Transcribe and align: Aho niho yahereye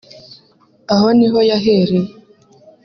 Aho 0.93 1.07
niho 1.17 1.39
yahereye 1.49 2.11